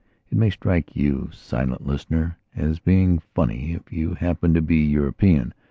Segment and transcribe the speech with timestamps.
[0.31, 5.53] It may strike you, silent listener, as being funny if you happen to be European.